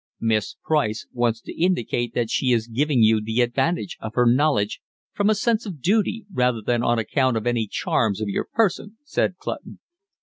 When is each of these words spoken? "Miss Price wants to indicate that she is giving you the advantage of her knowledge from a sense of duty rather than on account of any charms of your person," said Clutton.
"Miss 0.19 0.55
Price 0.63 1.05
wants 1.13 1.41
to 1.41 1.53
indicate 1.53 2.15
that 2.15 2.31
she 2.31 2.51
is 2.51 2.67
giving 2.67 3.03
you 3.03 3.21
the 3.21 3.41
advantage 3.41 3.97
of 4.01 4.15
her 4.15 4.25
knowledge 4.25 4.81
from 5.13 5.29
a 5.29 5.35
sense 5.35 5.67
of 5.67 5.79
duty 5.79 6.25
rather 6.33 6.63
than 6.65 6.81
on 6.81 6.97
account 6.97 7.37
of 7.37 7.45
any 7.45 7.67
charms 7.67 8.19
of 8.19 8.27
your 8.27 8.45
person," 8.51 8.97
said 9.03 9.37
Clutton. 9.37 9.77